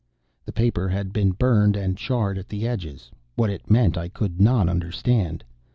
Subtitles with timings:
[0.45, 3.11] _"The paper had been burned and charred at the edges.
[3.35, 5.43] What it meant I could not understand.